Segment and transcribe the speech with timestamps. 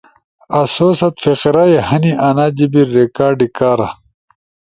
[0.59, 3.89] آسو ست فقرہ ئے ہنی انا جیِبی ریکارڈی کارا